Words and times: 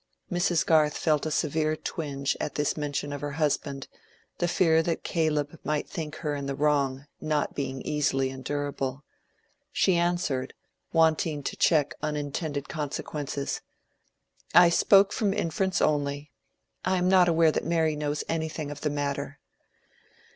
Mrs. 0.31 0.65
Garth 0.65 0.97
felt 0.97 1.27
a 1.27 1.29
severe 1.29 1.75
twinge 1.75 2.35
at 2.41 2.55
this 2.55 2.75
mention 2.75 3.13
of 3.13 3.21
her 3.21 3.33
husband, 3.33 3.87
the 4.39 4.47
fear 4.47 4.81
that 4.81 5.03
Caleb 5.03 5.59
might 5.63 5.87
think 5.87 6.15
her 6.15 6.35
in 6.35 6.47
the 6.47 6.55
wrong 6.55 7.05
not 7.21 7.53
being 7.53 7.83
easily 7.83 8.31
endurable. 8.31 9.03
She 9.71 9.95
answered, 9.97 10.55
wanting 10.91 11.43
to 11.43 11.55
check 11.55 11.93
unintended 12.01 12.67
consequences— 12.67 13.61
"I 14.55 14.69
spoke 14.69 15.13
from 15.13 15.35
inference 15.35 15.83
only. 15.83 16.31
I 16.83 16.97
am 16.97 17.07
not 17.07 17.29
aware 17.29 17.51
that 17.51 17.63
Mary 17.63 17.95
knows 17.95 18.23
anything 18.27 18.71
of 18.71 18.81
the 18.81 18.89
matter." 18.89 19.39